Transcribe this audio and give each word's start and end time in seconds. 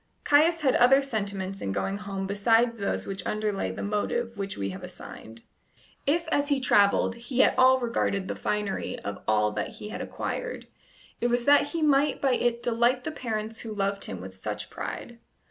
Caius 0.23 0.61
had 0.61 0.75
other 0.77 0.99
sentiments 1.03 1.61
in 1.61 1.71
going 1.71 1.99
home 1.99 2.25
besides 2.25 2.77
those 2.79 3.05
which 3.05 3.23
underlay 3.23 3.69
the 3.69 3.83
motive 3.83 4.35
which 4.35 4.57
we 4.57 4.71
have 4.71 4.81
assigned. 4.81 5.43
If 6.07 6.27
as 6.29 6.49
he 6.49 6.59
travelled 6.59 7.13
he 7.17 7.43
at 7.43 7.53
all 7.55 7.77
regarded 7.77 8.27
the 8.27 8.35
finery 8.35 8.97
of 9.01 9.21
all 9.27 9.51
that 9.51 9.73
he 9.73 9.89
had 9.89 10.01
acquired, 10.01 10.65
it 11.21 11.27
was 11.27 11.45
that 11.45 11.67
he 11.67 11.83
might 11.83 12.19
by 12.19 12.33
it 12.33 12.63
delight 12.63 13.03
the 13.03 13.11
parents 13.11 13.59
who 13.59 13.75
loved 13.75 14.05
him 14.05 14.19
with 14.21 14.35
such 14.35 14.71
pride. 14.71 15.19